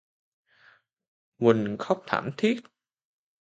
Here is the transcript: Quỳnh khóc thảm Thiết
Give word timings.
Quỳnh 1.39 1.75
khóc 1.79 2.03
thảm 2.07 2.29
Thiết 2.37 2.55